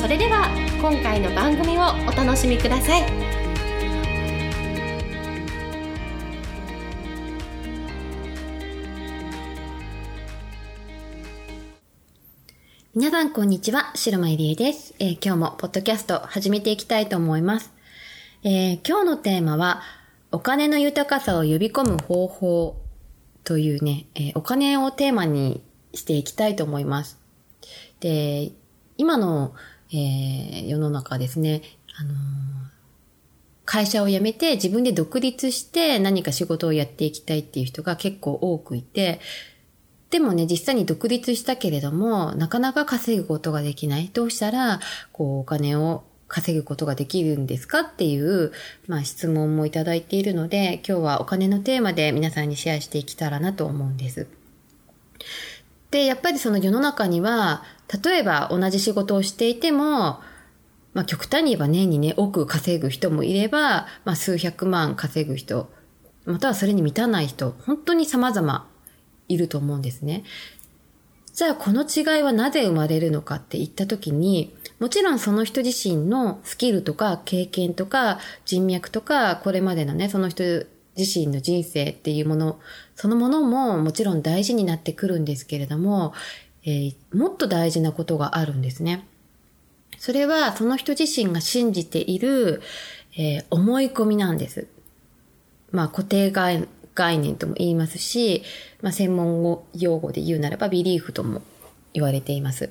[0.00, 0.48] それでは
[0.80, 3.02] 今回の番組をお楽しみください
[12.94, 17.70] 皆さんこんにちは、白間入江です、えー、今日もポッドキャスト始めていきたいと思います。
[18.42, 19.82] えー、今日のテーマは、
[20.32, 22.76] お金の豊かさを呼び込む方法
[23.44, 25.62] というね、えー、お金をテーマに
[25.94, 27.18] していきたいと思います。
[28.00, 28.50] で、
[28.96, 29.54] 今の、
[29.92, 31.62] えー、世の中ですね、
[31.98, 32.16] あのー、
[33.64, 39.20] 会社を辞めて自分で独立して何か仕事をやっていきたいっていう人が結構多くいて、
[40.10, 44.10] でもね、実際に独立したけれども、なかなか稼ぐことができない。
[44.12, 44.80] どうしたら、
[45.12, 48.52] こう、お金を稼ぐことができるんですかっていう、
[48.88, 54.26] まあ、質問もいただいているので、今日はお金のテーマで皆さんにシェアしていけたらなと思うんです。
[55.92, 57.62] で、やっぱりその世の中には、
[58.04, 60.20] 例えば同じ仕事をしていても、
[60.92, 65.70] まあ極端に言えば年にね、多く稼ぐ人もいれば、まあ数百万稼ぐ人、
[66.24, 68.66] またはそれに満たない人、本当に様々
[69.28, 70.24] いると思うんですね。
[71.32, 80.44] じゃあこの違いはなぜ生まれるのかって言った時に、もちろんその人自身のスキルとか経験とか人脈とか、これまでのね、その人
[80.96, 82.60] 自身の人生っていうもの、
[82.94, 86.12] そのものももちろん大事になってくるんですけれども、
[86.64, 89.06] えー、もっと大事なことがあるんですね。
[89.98, 92.62] それはその人自身が信じている、
[93.16, 94.66] えー、思い込みなんです。
[95.72, 96.66] まあ固定概
[97.18, 98.42] 念とも言いますし、
[98.82, 101.42] まあ専門語用語で言うならばビリーフとも
[101.92, 102.70] 言われています。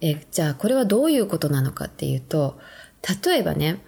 [0.00, 2.58] えー、じゃあこれはどういうことなのかっていうと、
[3.24, 3.80] 例えばね、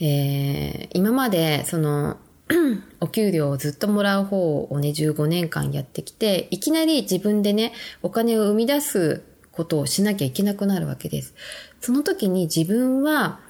[0.00, 2.18] えー、今までその
[3.00, 7.72] お給料をずっともらう方をね、15年間やってきて、いきなり自分でね、
[8.02, 9.22] お金を生み出す
[9.52, 11.34] ことをしなきゃいけなくなるわけです。
[11.80, 13.40] その時に自分は、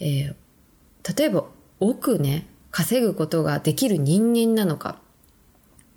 [0.00, 1.44] えー、例えば
[1.80, 4.98] 億ね、稼ぐことができる人間なのか、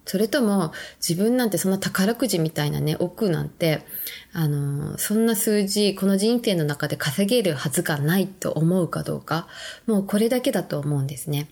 [0.05, 0.71] それとも
[1.05, 3.83] 自分なんてそんな宝くじみたいなね、億なんて、
[4.33, 9.47] あの、そんな数字、この人生の中で稼げるはずがないと思うかどうか、
[9.87, 11.49] もうこれだけだと思うんですね。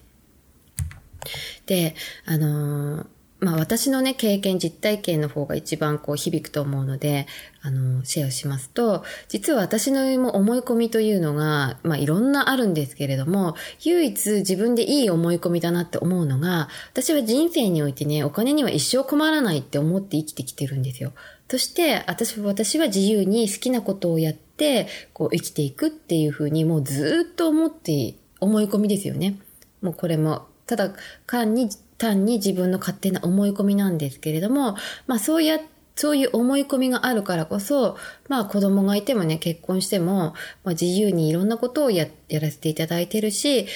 [1.65, 1.95] で、
[2.25, 3.05] あの
[3.43, 7.27] まあ私のね、経験、実体験の方が一番こう響くと思うので、
[7.61, 21.11] あの、シェアしますと、実は私の思い込みというのが、まあいろんなあるんですけれども、唯一自分でいい思い込みだなって思うのが、私は人生においてね、お金には一生困らないって思って生きてきてるんですよ。
[21.49, 29.37] そして、私私は自由に好きなことをやって、こう生きていくっていうふうにもうずっと思って、思い込みですよね。
[29.81, 30.91] もうこれもただ
[31.27, 34.75] 単に、単に自分の勝手な思い込みなんですけれども、
[35.07, 35.59] まあそうや、
[35.95, 37.97] そういう思い込みがあるからこそ、
[38.27, 43.67] まあ子供がいてもね、結婚しても、まあ自由にいろんなことをや、やらせていただいてるし、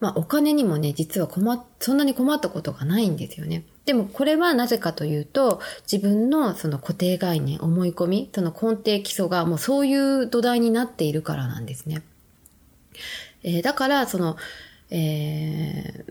[0.00, 3.64] まあお金にもね、実は困っ、そんなに困ったことがないんですよね。
[3.84, 5.60] でもこれはなぜかというと、
[5.90, 12.02] 自分のその固定概念、思い込み、その根底基礎がもうそういう土台になっているからなんですね。
[13.42, 14.36] えー、だから、その、
[14.96, 16.04] え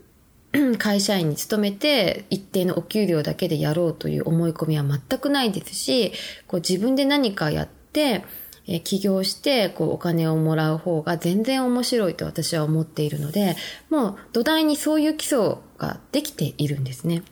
[0.51, 6.11] ー、 会社員に勤めて一定のお給料だけでやろうという思い込みは全くないですし、
[6.47, 8.25] こう自分で何かやって、
[8.65, 13.55] え起業してこうお金をもらう方が全然面白いと私は思っているので、
[13.89, 17.23] もう土台にそういう基礎ができているんですね。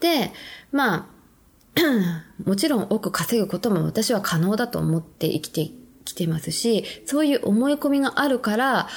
[0.00, 0.32] で、
[0.72, 1.06] まあ、
[2.44, 5.70] もちろん多く稼ぐことも私は可能だと思って生きて
[6.04, 8.88] きてますし、そういう思い込みがあるから、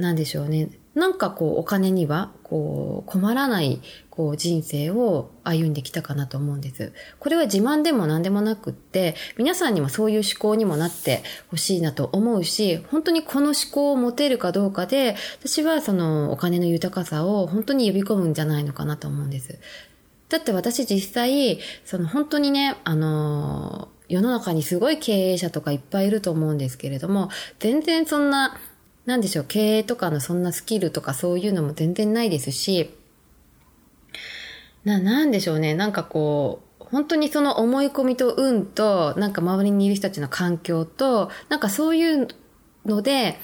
[0.00, 0.70] なんでしょうね。
[0.94, 3.80] なんかこうお金にはこう困らない
[4.10, 6.92] こう人生を歩んできたかなと思うんです。
[7.20, 19.58] これは自慢でも何でもなくって、皆さんにもそういう思考にもなってほしいなと思うし、本当にこの思考を持てるかどうかで、私はそのお金の豊かさを本当に呼び込むんじゃないのかなと思うんです。
[20.28, 27.30] だって私実際、その本当にね、あの世の中にすごい経営者とかいっぱいいると思うんですけれども、
[27.60, 28.58] 全然そんな
[29.06, 32.94] なんでしょう、経営とかのそんなスキルとかそういうのも全然ないですし、
[34.84, 42.28] な、なんでしょうね、なんかこう、本当にその思い込みと運と、なんか周りにいる人たちの環境と、なんかそういう
[42.84, 43.38] ので、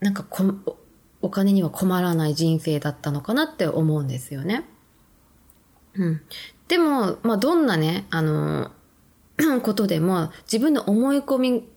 [0.00, 0.44] なんかこ
[1.22, 4.64] お金には困らない人生だったのかなって思うんですよね。
[5.94, 6.20] うん。
[6.68, 8.70] でも、まあ、どんなね、あの、
[9.62, 11.68] ことでも自分の思い込み、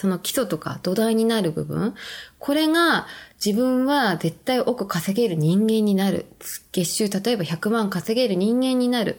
[0.00, 1.94] その基礎とか土台になる部分、
[2.38, 3.06] これが
[3.44, 6.24] 自分は絶対億稼げる人間になる。
[6.72, 9.18] 月収例えば100万稼げる人間になる。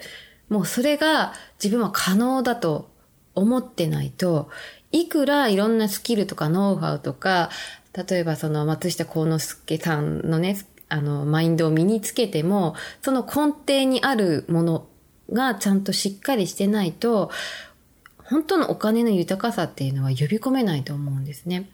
[0.50, 1.33] もうそれが
[1.63, 2.89] 自分は可能だと
[3.36, 4.50] 思ってないと、
[4.92, 7.51] いくらいろんなスキルとかノウハウとか、
[7.94, 10.57] 例えばその松下幸之助さんのね、
[10.89, 12.74] あの、マインドを身につけても、
[13.04, 14.88] その根底にあるもの
[15.31, 17.30] がちゃんとしっかりしてないと、
[18.31, 21.69] 本当のお金の豊かさっていうのは呼び込めないと思うんですね。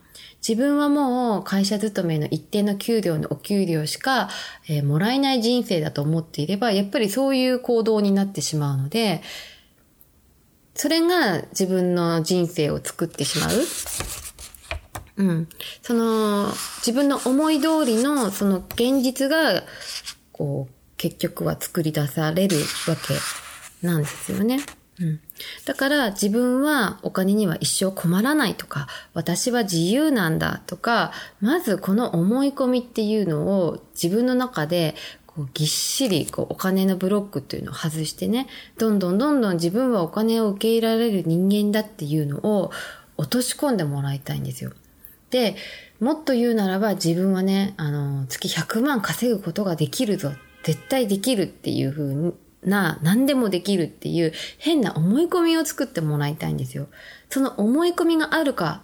[0.47, 4.29] 自分はもう会社勤めの一定の給料のお給料しか、
[4.67, 9.21] えー、もらえない人生だと思っていれば、やっぱりそういう行動になってしまうので、
[10.73, 13.51] それが自分の人生を作ってしまう。
[15.17, 15.49] うん。
[15.83, 19.63] その、自分の思い通りの、その現実が、
[20.31, 22.57] こう、結局は作り出される
[22.87, 24.59] わけなんですよね。
[24.99, 25.19] うん。
[25.65, 34.95] だから自分はお金には一生困らないとか、私は自由なんだとか、まずこの思い込みっていうのを自分の中で
[35.25, 38.47] こうぎっしりこうお金のブロックっていうのを外してね、
[38.77, 42.71] どんどんどんどん自分はお金を受け入れられる人間だっていうのを
[43.17, 44.73] 落とし込んでもらいたいんですよ。
[45.29, 45.55] で、
[45.99, 50.31] もっと言うならば自分はね、あの、月100万稼ぐことができるぞ。
[50.63, 52.13] 絶対できるっていう風
[52.67, 56.87] な、何でもできるっていう変な思い込みを作ってもらいたいんですよ。
[57.29, 58.81] その思い込みがあるか、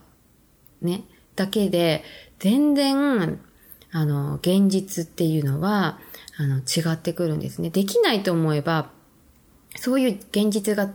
[0.82, 1.04] ね、
[1.36, 2.04] だけで、
[2.40, 3.40] 全然、
[3.92, 6.00] あの、現実っていうのは、
[6.38, 7.70] あの、違ってくるんですね。
[7.70, 8.90] できないと思えば、
[9.76, 10.92] そういう現実が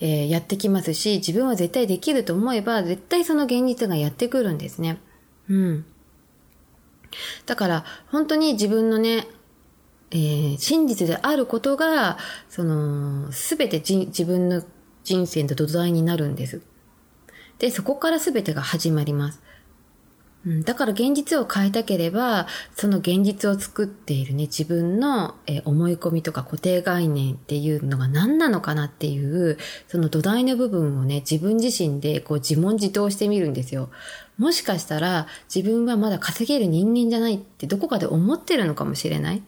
[0.00, 4.98] えー、やってきますし、自分は絶対できると思えば、絶対その現実がやってくるんですね。
[5.48, 5.84] うん。
[7.46, 9.26] だから、本当に自分のね、
[10.10, 12.18] えー、真実であることが、
[12.48, 14.62] その、すべて自分の
[15.04, 16.62] 人生の土台になるんです。
[17.58, 19.42] で、そこからすべてが始まります。
[20.64, 25.34] だから現実を変えたければ、その現実を作っているね、自分の、
[25.64, 29.58] 思い込みとか固定概念っていうのが何なのかなっていう、
[29.88, 33.90] その土台の部分をね、自分自身でこう自問自答してみるんですよ。
[34.38, 39.42] もしかしたら自分はまだ稼げる人間じゃないってどこかで思ってるのかもしれない。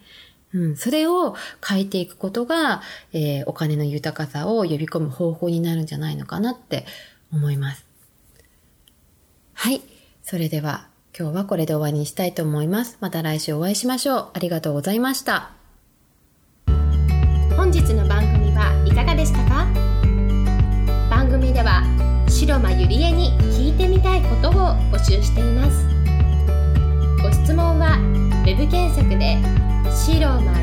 [0.53, 1.37] うん、それを
[1.67, 2.83] 変えていくことが、
[3.13, 6.87] えー、お金の豊かさを呼び込む方法になるんじゃないのかなって
[7.33, 7.85] 思います。
[9.55, 9.81] はい。
[10.23, 10.89] それでは
[11.19, 12.99] 今日はこれで終わりにしたいと思います。
[13.01, 14.29] また来週お会いしましょう。
[14.35, 15.53] ありがとうございました。
[17.57, 19.67] 本日の番組はいかがでしたか？
[21.11, 21.83] 番組では
[22.29, 24.53] 白間ゆりえに聞いてみたいことを
[24.91, 25.90] 募集しています。
[30.19, 30.60] 白間